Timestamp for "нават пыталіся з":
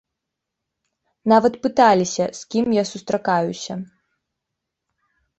1.33-2.47